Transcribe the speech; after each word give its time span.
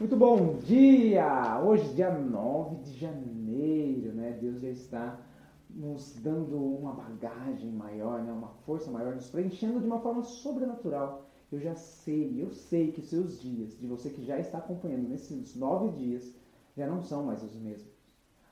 Muito 0.00 0.16
bom 0.16 0.56
dia! 0.60 1.60
Hoje, 1.62 1.92
dia 1.92 2.10
9 2.10 2.76
de 2.76 2.98
janeiro, 2.98 4.14
né? 4.14 4.32
Deus 4.40 4.62
já 4.62 4.70
está 4.70 5.20
nos 5.68 6.14
dando 6.14 6.56
uma 6.56 6.94
bagagem 6.94 7.70
maior, 7.70 8.22
né? 8.24 8.32
uma 8.32 8.48
força 8.64 8.90
maior, 8.90 9.14
nos 9.14 9.28
preenchendo 9.28 9.78
de 9.78 9.84
uma 9.84 10.00
forma 10.00 10.22
sobrenatural. 10.22 11.28
Eu 11.52 11.60
já 11.60 11.74
sei, 11.74 12.42
eu 12.42 12.50
sei 12.50 12.92
que 12.92 13.02
seus 13.02 13.42
dias, 13.42 13.78
de 13.78 13.86
você 13.86 14.08
que 14.08 14.24
já 14.24 14.38
está 14.38 14.56
acompanhando 14.56 15.06
nesses 15.06 15.54
nove 15.54 15.90
dias, 15.90 16.34
já 16.74 16.86
não 16.86 17.02
são 17.02 17.26
mais 17.26 17.42
os 17.42 17.54
mesmos. 17.60 17.92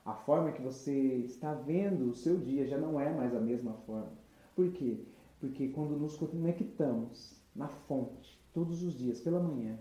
A 0.05 0.13
forma 0.13 0.53
que 0.53 0.61
você 0.61 0.93
está 1.25 1.55
vendo 1.55 2.11
o 2.11 2.15
seu 2.15 2.37
dia 2.37 2.67
já 2.67 2.77
não 2.77 3.01
é 3.01 3.11
mais 3.11 3.35
a 3.35 3.41
mesma 3.41 3.73
forma. 3.87 4.13
Por 4.55 4.71
quê? 4.73 5.03
Porque 5.41 5.69
quando 5.69 5.97
nos 5.97 6.15
conectamos 6.15 7.43
na 7.57 7.69
fonte, 7.69 8.39
todos 8.53 8.83
os 8.83 8.99
dias, 8.99 9.23
pela 9.23 9.41
manhã, 9.41 9.79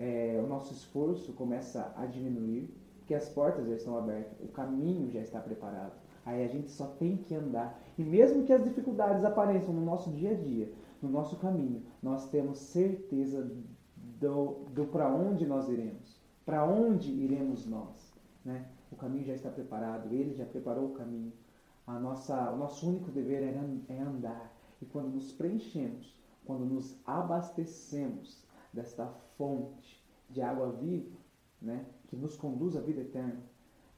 é, 0.00 0.40
o 0.42 0.46
nosso 0.46 0.72
esforço 0.72 1.34
começa 1.34 1.92
a 1.94 2.06
diminuir, 2.06 2.74
porque 2.98 3.14
as 3.14 3.28
portas 3.28 3.68
já 3.68 3.74
estão 3.74 3.98
abertas, 3.98 4.40
o 4.40 4.48
caminho 4.48 5.10
já 5.10 5.20
está 5.20 5.38
preparado. 5.40 5.92
Aí 6.24 6.42
a 6.42 6.48
gente 6.48 6.70
só 6.70 6.86
tem 6.86 7.18
que 7.18 7.34
andar. 7.34 7.78
E 7.98 8.02
mesmo 8.02 8.44
que 8.44 8.52
as 8.52 8.64
dificuldades 8.64 9.24
apareçam 9.24 9.74
no 9.74 9.84
nosso 9.84 10.10
dia 10.10 10.30
a 10.30 10.34
dia, 10.34 10.72
no 11.02 11.10
nosso 11.10 11.36
caminho, 11.36 11.82
nós 12.02 12.30
temos 12.30 12.58
certeza 12.58 13.50
do, 14.18 14.64
do 14.70 14.86
para 14.86 15.14
onde 15.14 15.46
nós 15.46 15.68
iremos. 15.68 16.18
Para 16.46 16.64
onde 16.64 17.10
iremos 17.10 17.66
nós? 17.66 18.14
Né? 18.42 18.64
O 18.90 18.96
caminho 18.96 19.24
já 19.24 19.34
está 19.34 19.50
preparado, 19.50 20.10
ele 20.14 20.32
já 20.32 20.46
preparou 20.46 20.86
o 20.86 20.94
caminho. 20.94 21.32
A 21.86 21.98
nossa, 21.98 22.50
o 22.52 22.56
nosso 22.56 22.88
único 22.88 23.10
dever 23.10 23.42
é, 23.42 23.54
é 23.88 24.00
andar. 24.00 24.50
E 24.80 24.86
quando 24.86 25.10
nos 25.10 25.30
preenchemos, 25.32 26.16
quando 26.46 26.64
nos 26.64 26.96
abastecemos 27.06 28.42
desta 28.72 29.06
fonte 29.36 29.99
de 30.30 30.40
água 30.40 30.72
viva, 30.72 31.16
né, 31.60 31.86
que 32.08 32.16
nos 32.16 32.36
conduz 32.36 32.76
à 32.76 32.80
vida 32.80 33.00
eterna, 33.00 33.42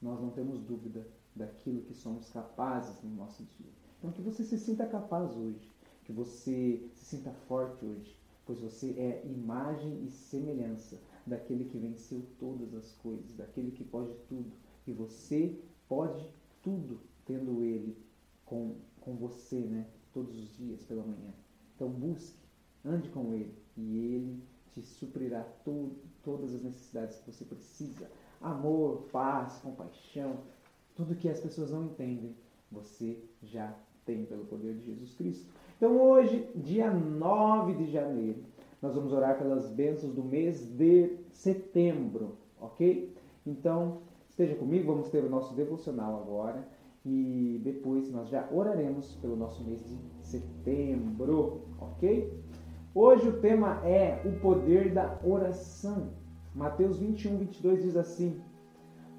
nós 0.01 0.19
não 0.19 0.31
temos 0.31 0.59
dúvida 0.59 1.07
daquilo 1.35 1.81
que 1.81 1.93
somos 1.93 2.29
capazes 2.29 3.01
no 3.01 3.15
nosso 3.15 3.43
dia. 3.43 3.71
Então, 3.97 4.11
que 4.11 4.21
você 4.21 4.43
se 4.43 4.57
sinta 4.57 4.85
capaz 4.85 5.35
hoje, 5.35 5.71
que 6.03 6.11
você 6.11 6.89
se 6.93 7.05
sinta 7.05 7.31
forte 7.47 7.85
hoje, 7.85 8.17
pois 8.45 8.59
você 8.59 8.91
é 8.91 9.25
imagem 9.25 10.03
e 10.05 10.11
semelhança 10.11 10.99
daquele 11.25 11.65
que 11.65 11.77
venceu 11.77 12.21
todas 12.37 12.73
as 12.73 12.91
coisas, 12.95 13.33
daquele 13.35 13.71
que 13.71 13.83
pode 13.83 14.13
tudo. 14.27 14.51
E 14.85 14.91
você 14.91 15.57
pode 15.87 16.27
tudo 16.61 16.99
tendo 17.25 17.63
ele 17.63 17.97
com, 18.45 18.75
com 18.99 19.15
você, 19.15 19.59
né? 19.61 19.87
Todos 20.11 20.37
os 20.37 20.57
dias 20.57 20.83
pela 20.83 21.03
manhã. 21.03 21.33
Então 21.75 21.89
busque, 21.89 22.37
ande 22.83 23.09
com 23.09 23.33
ele 23.33 23.55
e 23.77 23.97
ele 23.97 24.43
te 24.73 24.81
suprirá 24.81 25.43
to 25.63 25.91
todas 26.23 26.53
as 26.53 26.63
necessidades 26.63 27.19
que 27.19 27.31
você 27.31 27.45
precisa. 27.83 28.09
Amor, 28.41 29.07
paz, 29.11 29.59
compaixão, 29.59 30.37
tudo 30.95 31.15
que 31.15 31.29
as 31.29 31.39
pessoas 31.39 31.71
não 31.71 31.85
entendem, 31.85 32.35
você 32.71 33.17
já 33.41 33.73
tem 34.05 34.25
pelo 34.25 34.45
poder 34.45 34.75
de 34.75 34.85
Jesus 34.85 35.13
Cristo. 35.13 35.45
Então 35.77 35.99
hoje, 36.01 36.47
dia 36.55 36.91
9 36.91 37.73
de 37.75 37.91
janeiro, 37.91 38.43
nós 38.81 38.95
vamos 38.95 39.13
orar 39.13 39.37
pelas 39.37 39.69
bênçãos 39.69 40.13
do 40.13 40.23
mês 40.23 40.65
de 40.77 41.17
setembro, 41.31 42.37
ok? 42.59 43.13
Então, 43.45 43.99
esteja 44.29 44.55
comigo, 44.55 44.91
vamos 44.91 45.09
ter 45.09 45.23
o 45.23 45.29
nosso 45.29 45.53
devocional 45.55 46.21
agora 46.21 46.67
e 47.05 47.61
depois 47.63 48.11
nós 48.11 48.29
já 48.29 48.47
oraremos 48.51 49.15
pelo 49.15 49.37
nosso 49.37 49.63
mês 49.63 49.81
de 49.85 49.97
setembro, 50.21 51.61
ok? 51.79 52.43
Hoje 52.93 53.29
o 53.29 53.39
tema 53.39 53.81
é 53.85 54.21
o 54.25 54.39
poder 54.39 54.93
da 54.93 55.17
oração. 55.23 56.22
Mateus 56.55 56.99
21, 56.99 57.37
22 57.39 57.81
diz 57.81 57.95
assim: 57.95 58.39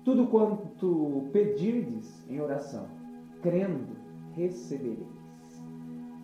Tudo 0.04 0.28
quanto 0.28 1.28
pedirdes 1.32 2.24
em 2.28 2.40
oração, 2.40 2.86
crendo, 3.42 3.96
recebereis. 4.32 4.98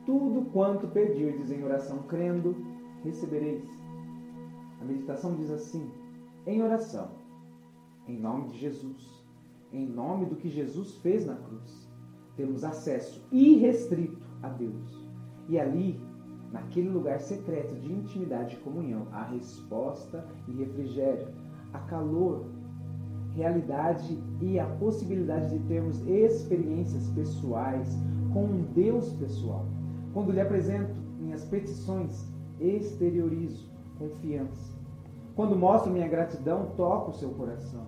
Tudo 0.06 0.50
quanto 0.52 0.86
pedirdes 0.88 1.50
em 1.50 1.64
oração, 1.64 2.04
crendo, 2.04 2.56
recebereis. 3.02 3.64
A 4.80 4.84
meditação 4.84 5.34
diz 5.34 5.50
assim: 5.50 5.90
em 6.46 6.62
oração, 6.62 7.10
em 8.06 8.18
nome 8.18 8.48
de 8.48 8.58
Jesus, 8.58 9.24
em 9.72 9.86
nome 9.86 10.26
do 10.26 10.36
que 10.36 10.48
Jesus 10.48 10.96
fez 10.98 11.26
na 11.26 11.34
cruz, 11.34 11.90
temos 12.36 12.64
acesso 12.64 13.26
irrestrito 13.32 14.26
a 14.42 14.48
Deus. 14.48 15.08
E 15.48 15.58
ali 15.58 16.00
naquele 16.52 16.88
lugar 16.88 17.20
secreto 17.20 17.74
de 17.76 17.92
intimidade 17.92 18.56
e 18.56 18.58
comunhão, 18.60 19.06
há 19.12 19.24
resposta 19.24 20.24
e 20.48 20.52
refrigério, 20.52 21.28
há 21.72 21.78
calor, 21.80 22.44
realidade 23.34 24.18
e 24.40 24.58
a 24.58 24.66
possibilidade 24.66 25.56
de 25.56 25.64
termos 25.66 26.00
experiências 26.06 27.08
pessoais 27.10 27.96
com 28.32 28.44
um 28.44 28.62
Deus 28.74 29.12
pessoal. 29.14 29.66
Quando 30.12 30.32
lhe 30.32 30.40
apresento 30.40 30.92
minhas 31.18 31.44
petições, 31.44 32.28
exteriorizo 32.58 33.70
confiança. 33.98 34.78
Quando 35.36 35.56
mostro 35.56 35.92
minha 35.92 36.08
gratidão, 36.08 36.72
toco 36.76 37.10
o 37.10 37.14
seu 37.14 37.30
coração. 37.30 37.86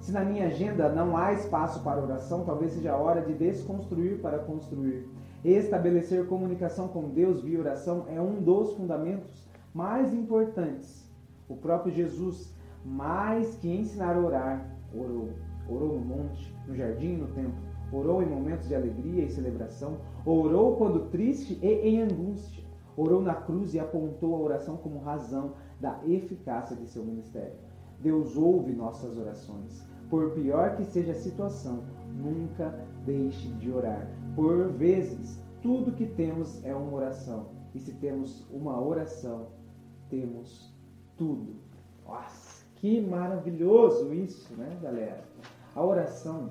Se 0.00 0.12
na 0.12 0.24
minha 0.24 0.48
agenda 0.48 0.88
não 0.90 1.16
há 1.16 1.32
espaço 1.32 1.82
para 1.82 2.02
oração, 2.02 2.44
talvez 2.44 2.72
seja 2.72 2.92
a 2.92 2.96
hora 2.96 3.22
de 3.22 3.32
desconstruir 3.32 4.20
para 4.20 4.38
construir. 4.38 5.08
Estabelecer 5.44 6.26
comunicação 6.26 6.88
com 6.88 7.10
Deus 7.10 7.42
via 7.42 7.60
oração 7.60 8.06
é 8.08 8.18
um 8.18 8.40
dos 8.40 8.72
fundamentos 8.72 9.46
mais 9.74 10.14
importantes. 10.14 11.06
O 11.46 11.54
próprio 11.54 11.92
Jesus, 11.92 12.54
mais 12.82 13.54
que 13.56 13.68
ensinar 13.68 14.16
a 14.16 14.20
orar, 14.20 14.74
orou. 14.94 15.28
Orou 15.68 15.98
no 15.98 16.04
monte, 16.04 16.54
no 16.66 16.74
jardim 16.74 17.12
e 17.12 17.16
no 17.18 17.26
templo. 17.28 17.58
Orou 17.92 18.22
em 18.22 18.26
momentos 18.26 18.68
de 18.68 18.74
alegria 18.74 19.24
e 19.24 19.30
celebração. 19.30 19.98
Orou 20.24 20.76
quando 20.76 21.10
triste 21.10 21.58
e 21.62 21.88
em 21.90 22.00
angústia. 22.00 22.64
Orou 22.96 23.20
na 23.20 23.34
cruz 23.34 23.74
e 23.74 23.78
apontou 23.78 24.36
a 24.36 24.40
oração 24.40 24.78
como 24.78 24.98
razão 25.00 25.52
da 25.78 26.00
eficácia 26.06 26.74
de 26.74 26.86
seu 26.86 27.04
ministério. 27.04 27.58
Deus 28.00 28.34
ouve 28.36 28.72
nossas 28.72 29.18
orações. 29.18 29.93
Por 30.14 30.30
pior 30.30 30.76
que 30.76 30.84
seja 30.84 31.10
a 31.10 31.16
situação, 31.16 31.82
nunca 32.22 32.72
deixe 33.04 33.48
de 33.54 33.68
orar. 33.68 34.08
Por 34.36 34.68
vezes, 34.68 35.42
tudo 35.60 35.90
que 35.90 36.06
temos 36.06 36.64
é 36.64 36.72
uma 36.72 36.92
oração. 36.92 37.46
E 37.74 37.80
se 37.80 37.92
temos 37.94 38.48
uma 38.48 38.80
oração, 38.80 39.48
temos 40.08 40.72
tudo. 41.16 41.56
Nossa, 42.06 42.64
que 42.76 43.00
maravilhoso 43.00 44.14
isso, 44.14 44.54
né, 44.54 44.78
galera? 44.80 45.24
A 45.74 45.84
oração, 45.84 46.50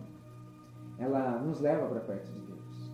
ela 1.00 1.40
nos 1.40 1.62
leva 1.62 1.88
para 1.88 2.02
perto 2.02 2.34
de 2.34 2.42
Deus. 2.42 2.92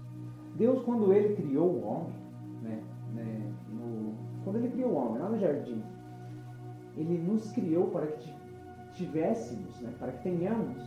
Deus, 0.56 0.84
quando 0.84 1.12
ele 1.12 1.36
criou 1.36 1.68
o 1.68 1.84
homem, 1.84 2.14
né, 2.62 2.84
né 3.16 3.54
no, 3.72 4.14
quando 4.44 4.58
ele 4.58 4.70
criou 4.70 4.92
o 4.92 4.96
homem 4.98 5.20
lá 5.20 5.30
no 5.30 5.40
jardim, 5.40 5.82
ele 6.96 7.18
nos 7.18 7.52
criou 7.54 7.88
para 7.88 8.06
que 8.06 8.39
tivéssemos, 9.06 9.80
né, 9.82 9.92
para 9.98 10.12
que 10.12 10.24
tenhamos 10.24 10.78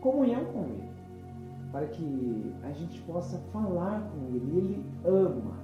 comunhão 0.00 0.44
com 0.46 0.64
ele 0.64 0.98
para 1.72 1.86
que 1.86 2.54
a 2.62 2.72
gente 2.72 3.00
possa 3.02 3.38
falar 3.52 4.10
com 4.10 4.34
Ele. 4.34 4.56
Ele 4.56 4.84
ama. 5.04 5.58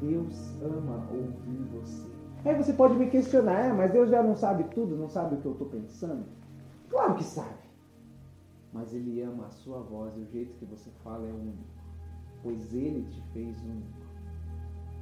Deus 0.00 0.54
ama 0.62 1.08
ouvir 1.10 1.64
você. 1.72 2.06
Aí 2.44 2.54
você 2.54 2.72
pode 2.72 2.94
me 2.96 3.08
questionar, 3.08 3.66
é, 3.66 3.72
mas 3.72 3.92
Deus 3.92 4.10
já 4.10 4.22
não 4.22 4.36
sabe 4.36 4.64
tudo, 4.74 4.96
não 4.96 5.08
sabe 5.08 5.34
o 5.34 5.40
que 5.40 5.46
eu 5.46 5.52
estou 5.52 5.66
pensando? 5.68 6.24
Claro 6.90 7.14
que 7.14 7.24
sabe. 7.24 7.66
Mas 8.72 8.94
Ele 8.94 9.22
ama 9.22 9.46
a 9.46 9.50
sua 9.50 9.80
voz 9.80 10.14
e 10.16 10.20
o 10.20 10.26
jeito 10.26 10.54
que 10.58 10.66
você 10.66 10.90
fala 11.02 11.26
é 11.26 11.32
único. 11.32 11.64
Pois 12.42 12.74
Ele 12.74 13.04
te 13.10 13.20
fez 13.32 13.58
único. 13.62 14.06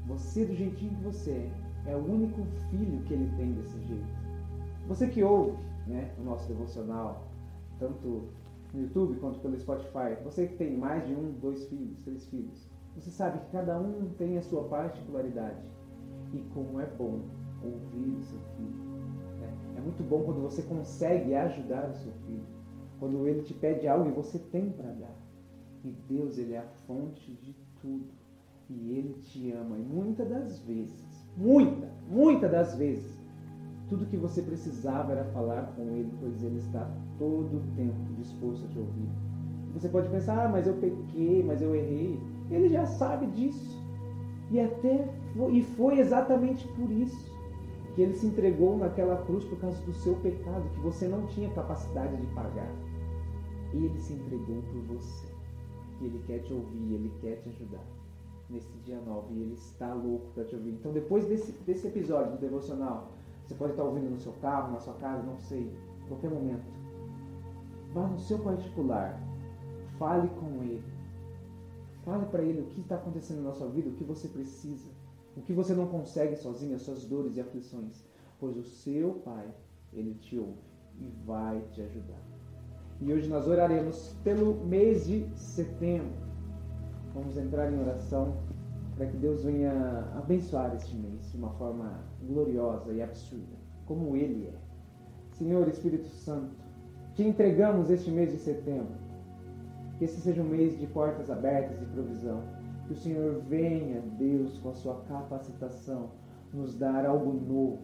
Você, 0.06 0.44
do 0.44 0.54
jeitinho 0.54 0.94
que 0.96 1.02
você 1.02 1.50
é, 1.86 1.92
é 1.92 1.96
o 1.96 2.04
único 2.04 2.44
filho 2.70 3.02
que 3.02 3.14
Ele 3.14 3.30
tem 3.36 3.52
desse 3.52 3.78
jeito. 3.80 4.23
Você 4.86 5.06
que 5.08 5.22
ouve 5.22 5.56
né, 5.86 6.12
o 6.18 6.24
nosso 6.24 6.46
devocional, 6.46 7.26
tanto 7.78 8.28
no 8.72 8.82
YouTube 8.82 9.18
quanto 9.20 9.40
pelo 9.40 9.58
Spotify, 9.58 10.16
você 10.22 10.46
que 10.46 10.56
tem 10.56 10.76
mais 10.76 11.06
de 11.06 11.14
um, 11.14 11.32
dois 11.40 11.66
filhos, 11.68 11.98
três 12.00 12.26
filhos, 12.26 12.68
você 12.94 13.10
sabe 13.10 13.38
que 13.40 13.50
cada 13.50 13.78
um 13.78 14.10
tem 14.18 14.36
a 14.38 14.42
sua 14.42 14.64
particularidade. 14.64 15.62
E 16.32 16.38
como 16.52 16.80
é 16.80 16.86
bom 16.86 17.20
ouvir 17.62 18.16
o 18.16 18.22
seu 18.22 18.38
filho. 18.56 18.84
Né? 19.40 19.52
É 19.76 19.80
muito 19.80 20.02
bom 20.02 20.22
quando 20.22 20.42
você 20.42 20.62
consegue 20.62 21.34
ajudar 21.34 21.90
o 21.90 21.94
seu 21.94 22.12
filho. 22.26 22.44
Quando 22.98 23.26
ele 23.26 23.42
te 23.42 23.54
pede 23.54 23.88
algo 23.88 24.08
e 24.08 24.12
você 24.12 24.38
tem 24.38 24.70
para 24.70 24.90
dar. 24.92 25.16
E 25.84 25.90
Deus, 26.08 26.38
ele 26.38 26.54
é 26.54 26.58
a 26.58 26.68
fonte 26.86 27.32
de 27.34 27.54
tudo. 27.80 28.06
E 28.70 28.96
ele 28.96 29.14
te 29.20 29.52
ama. 29.52 29.76
E 29.76 29.82
muitas 29.82 30.28
das 30.28 30.58
vezes, 30.60 31.28
muita, 31.36 31.88
muitas 32.08 32.50
das 32.50 32.76
vezes, 32.76 33.18
tudo 33.94 34.06
que 34.06 34.16
você 34.16 34.42
precisava 34.42 35.12
era 35.12 35.24
falar 35.26 35.72
com 35.76 35.82
ele, 35.82 36.12
pois 36.18 36.42
ele 36.42 36.58
está 36.58 36.90
todo 37.16 37.58
o 37.58 37.62
tempo 37.76 37.94
disposto 38.18 38.64
a 38.64 38.68
te 38.68 38.78
ouvir. 38.78 39.08
Você 39.72 39.88
pode 39.88 40.08
pensar, 40.08 40.46
ah, 40.46 40.48
mas 40.48 40.66
eu 40.66 40.74
pequei, 40.74 41.44
mas 41.44 41.62
eu 41.62 41.74
errei. 41.76 42.20
Ele 42.50 42.68
já 42.68 42.84
sabe 42.86 43.26
disso. 43.28 43.80
E 44.50 44.60
até 44.60 45.08
foi, 45.36 45.52
e 45.52 45.62
foi 45.62 46.00
exatamente 46.00 46.66
por 46.68 46.90
isso 46.90 47.32
que 47.94 48.02
ele 48.02 48.14
se 48.14 48.26
entregou 48.26 48.76
naquela 48.76 49.16
cruz 49.24 49.44
por 49.44 49.58
causa 49.60 49.80
do 49.84 49.94
seu 49.94 50.14
pecado, 50.16 50.68
que 50.74 50.80
você 50.80 51.06
não 51.06 51.26
tinha 51.28 51.48
capacidade 51.50 52.16
de 52.16 52.26
pagar. 52.34 52.70
Ele 53.72 54.00
se 54.00 54.12
entregou 54.12 54.60
por 54.72 54.96
você. 54.96 55.26
E 56.00 56.06
ele 56.06 56.20
quer 56.26 56.40
te 56.40 56.52
ouvir, 56.52 56.94
ele 56.94 57.12
quer 57.20 57.36
te 57.36 57.48
ajudar 57.48 57.84
nesse 58.50 58.76
dia 58.84 59.00
9 59.06 59.34
e 59.34 59.40
ele 59.40 59.54
está 59.54 59.94
louco 59.94 60.26
para 60.34 60.44
te 60.44 60.56
ouvir. 60.56 60.70
Então, 60.70 60.92
depois 60.92 61.26
desse, 61.26 61.52
desse 61.64 61.86
episódio 61.86 62.32
do 62.32 62.38
devocional, 62.38 63.12
você 63.44 63.54
pode 63.54 63.72
estar 63.72 63.84
ouvindo 63.84 64.10
no 64.10 64.18
seu 64.18 64.32
carro, 64.34 64.72
na 64.72 64.80
sua 64.80 64.94
casa, 64.94 65.22
não 65.22 65.38
sei, 65.38 65.70
em 66.04 66.08
qualquer 66.08 66.30
momento. 66.30 66.64
Vá 67.92 68.06
no 68.06 68.18
seu 68.18 68.38
particular, 68.38 69.20
fale 69.98 70.28
com 70.28 70.62
ele. 70.62 70.82
Fale 72.04 72.26
para 72.26 72.42
ele 72.42 72.62
o 72.62 72.66
que 72.66 72.80
está 72.80 72.96
acontecendo 72.96 73.42
na 73.42 73.52
sua 73.52 73.68
vida, 73.68 73.88
o 73.88 73.94
que 73.94 74.04
você 74.04 74.28
precisa, 74.28 74.88
o 75.36 75.42
que 75.42 75.52
você 75.52 75.74
não 75.74 75.86
consegue 75.86 76.36
sozinho, 76.36 76.74
as 76.74 76.82
suas 76.82 77.04
dores 77.04 77.36
e 77.36 77.40
aflições. 77.40 78.04
Pois 78.38 78.56
o 78.56 78.64
seu 78.64 79.14
Pai, 79.24 79.46
ele 79.92 80.14
te 80.14 80.38
ouve 80.38 80.58
e 80.98 81.08
vai 81.24 81.60
te 81.72 81.80
ajudar. 81.82 82.20
E 83.00 83.12
hoje 83.12 83.28
nós 83.28 83.46
oraremos 83.46 84.14
pelo 84.22 84.54
mês 84.66 85.06
de 85.06 85.26
setembro. 85.36 86.12
Vamos 87.14 87.36
entrar 87.36 87.72
em 87.72 87.80
oração 87.80 88.36
para 88.96 89.06
que 89.06 89.16
Deus 89.16 89.42
venha 89.42 89.72
abençoar 90.16 90.74
este 90.74 90.94
mês 90.96 91.30
de 91.30 91.36
uma 91.36 91.50
forma 91.50 92.00
gloriosa 92.22 92.92
e 92.92 93.02
absurda, 93.02 93.56
como 93.86 94.16
Ele 94.16 94.46
é. 94.46 94.54
Senhor 95.32 95.66
Espírito 95.68 96.06
Santo, 96.08 96.54
te 97.14 97.24
entregamos 97.24 97.90
este 97.90 98.10
mês 98.10 98.30
de 98.30 98.38
setembro. 98.38 98.94
Que 99.98 100.04
esse 100.04 100.20
seja 100.20 100.42
um 100.42 100.48
mês 100.48 100.78
de 100.78 100.86
portas 100.86 101.30
abertas 101.30 101.80
e 101.82 101.86
provisão. 101.86 102.42
Que 102.86 102.92
o 102.92 102.96
Senhor 102.96 103.40
venha, 103.48 104.00
Deus, 104.18 104.58
com 104.58 104.70
a 104.70 104.74
sua 104.74 105.00
capacitação, 105.08 106.10
nos 106.52 106.74
dar 106.74 107.06
algo 107.06 107.32
novo, 107.32 107.82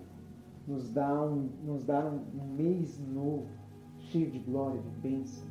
nos 0.66 0.90
dar 0.92 1.26
um, 1.26 1.48
nos 1.64 1.84
dar 1.84 2.04
um 2.04 2.54
mês 2.56 3.00
novo, 3.00 3.46
cheio 3.98 4.30
de 4.30 4.38
glória, 4.40 4.80
de 4.80 4.90
bênçãos. 5.00 5.48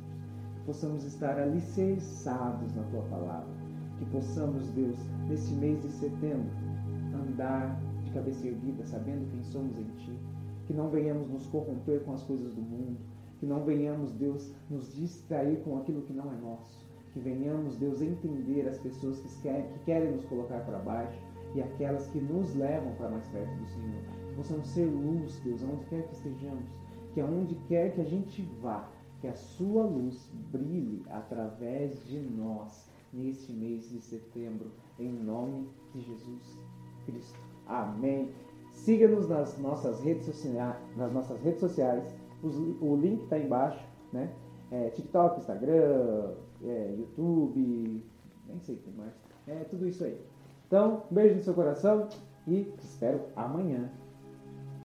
Que 0.54 0.60
possamos 0.66 1.04
estar 1.04 1.38
alicerçados 1.38 2.74
na 2.74 2.82
tua 2.84 3.02
palavra 3.02 3.60
que 4.00 4.06
possamos, 4.06 4.66
Deus, 4.70 4.96
nesse 5.28 5.52
mês 5.52 5.82
de 5.82 5.90
setembro, 5.90 6.50
andar 7.14 7.78
de 8.02 8.10
cabeça 8.12 8.46
erguida, 8.46 8.82
sabendo 8.86 9.30
quem 9.30 9.42
somos 9.44 9.78
em 9.78 9.84
Ti. 9.98 10.18
Que 10.66 10.72
não 10.72 10.88
venhamos 10.88 11.28
nos 11.28 11.46
corromper 11.48 12.00
com 12.00 12.14
as 12.14 12.22
coisas 12.22 12.54
do 12.54 12.62
mundo. 12.62 12.96
Que 13.38 13.44
não 13.44 13.62
venhamos, 13.62 14.12
Deus, 14.12 14.54
nos 14.70 14.94
distrair 14.94 15.62
com 15.64 15.76
aquilo 15.76 16.00
que 16.02 16.14
não 16.14 16.32
é 16.32 16.36
nosso. 16.36 16.88
Que 17.12 17.20
venhamos, 17.20 17.76
Deus, 17.76 18.00
entender 18.00 18.66
as 18.68 18.78
pessoas 18.78 19.20
que 19.20 19.42
querem, 19.42 19.66
que 19.68 19.78
querem 19.80 20.12
nos 20.12 20.24
colocar 20.24 20.60
para 20.60 20.78
baixo 20.78 21.20
e 21.54 21.60
aquelas 21.60 22.06
que 22.08 22.20
nos 22.20 22.54
levam 22.54 22.94
para 22.94 23.10
mais 23.10 23.26
perto 23.26 23.54
do 23.54 23.66
Senhor. 23.66 24.02
Que 24.28 24.34
possamos 24.36 24.66
ser 24.68 24.86
luz, 24.86 25.38
Deus, 25.44 25.62
aonde 25.62 25.84
quer 25.86 26.06
que 26.06 26.14
estejamos. 26.14 26.70
Que 27.12 27.20
aonde 27.20 27.54
quer 27.68 27.92
que 27.94 28.00
a 28.00 28.04
gente 28.04 28.42
vá, 28.62 28.88
que 29.20 29.28
a 29.28 29.34
Sua 29.34 29.84
luz 29.84 30.30
brilhe 30.50 31.02
através 31.10 32.02
de 32.06 32.18
nós 32.18 32.88
neste 33.12 33.52
mês 33.52 33.88
de 33.88 34.00
setembro, 34.00 34.70
em 34.98 35.12
nome 35.12 35.68
de 35.92 36.00
Jesus 36.00 36.58
Cristo. 37.06 37.38
Amém. 37.66 38.30
Siga-nos 38.72 39.28
nas 39.28 39.58
nossas 39.58 40.00
redes 40.00 40.26
sociais, 40.26 40.76
nas 40.96 41.12
nossas 41.12 41.40
redes 41.40 41.60
sociais. 41.60 42.04
o 42.42 42.96
link 42.96 43.22
está 43.24 43.38
embaixo, 43.38 43.84
né? 44.12 44.32
É, 44.70 44.90
TikTok, 44.90 45.40
Instagram, 45.40 46.34
é, 46.62 46.94
YouTube, 46.96 48.04
nem 48.46 48.60
sei 48.60 48.76
o 48.76 48.78
que 48.78 48.90
mais. 48.92 49.12
É 49.46 49.64
tudo 49.64 49.88
isso 49.88 50.04
aí. 50.04 50.18
Então, 50.66 51.02
beijo 51.10 51.34
no 51.34 51.42
seu 51.42 51.54
coração 51.54 52.08
e 52.46 52.64
te 52.64 52.84
espero 52.84 53.22
amanhã 53.34 53.90